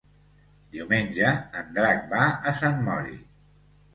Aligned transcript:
Diumenge 0.75 1.33
en 1.61 1.69
Drac 1.77 2.01
va 2.13 2.23
a 2.31 2.53
Sant 2.61 2.83
Mori. 2.87 3.15